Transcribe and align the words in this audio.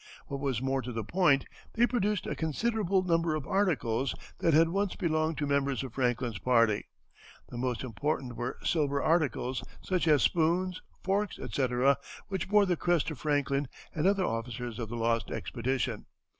What 0.25 0.39
was 0.39 0.63
more 0.63 0.81
to 0.81 0.91
the 0.91 1.03
point, 1.03 1.45
they 1.73 1.85
produced 1.85 2.25
a 2.25 2.33
considerable 2.35 3.03
number 3.03 3.35
of 3.35 3.45
articles 3.45 4.15
that 4.39 4.51
had 4.51 4.69
once 4.69 4.95
belonged 4.95 5.37
to 5.37 5.45
members 5.45 5.83
of 5.83 5.93
Franklin's 5.93 6.39
party. 6.39 6.87
The 7.49 7.59
most 7.59 7.83
important 7.83 8.35
were 8.35 8.57
silver 8.63 8.99
articles, 9.03 9.63
such 9.79 10.07
as 10.07 10.23
spoons, 10.23 10.81
forks, 11.03 11.37
etc., 11.37 11.99
which 12.29 12.49
bore 12.49 12.65
the 12.65 12.77
crest 12.77 13.11
of 13.11 13.19
Franklin 13.19 13.67
and 13.93 14.07
other 14.07 14.25
officers 14.25 14.79
of 14.79 14.89
the 14.89 14.95
lost 14.97 15.29
expedition. 15.29 16.07